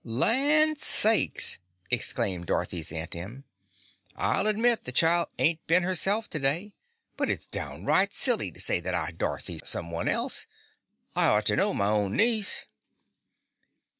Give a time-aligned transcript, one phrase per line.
[0.03, 1.59] "Lan' sakes!"
[1.91, 3.43] exclaimed Dorothy's Aunt Em,
[4.15, 6.73] "I'll admit the child ain't been herself today,
[7.17, 10.47] but it's down right silly to say that our Dorothy's someone else.
[11.15, 12.65] I ought to know my own niece!"